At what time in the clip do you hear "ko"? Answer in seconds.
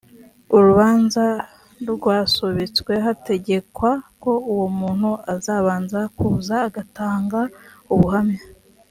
4.23-4.31